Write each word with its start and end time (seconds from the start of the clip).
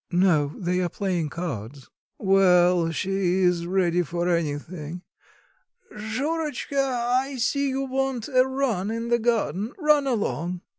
"No 0.11 0.53
they 0.57 0.81
are 0.81 0.89
playing 0.89 1.29
cards." 1.29 1.91
"Well, 2.17 2.89
she's 2.91 3.67
ready 3.67 4.01
for 4.01 4.27
anything. 4.27 5.03
Shurotchka, 5.95 6.81
I 6.81 7.35
see 7.35 7.69
you 7.69 7.85
want 7.85 8.27
a 8.27 8.47
run 8.47 8.89
in 8.89 9.09
the 9.09 9.19
garden 9.19 9.73
run 9.77 10.07
along." 10.07 10.61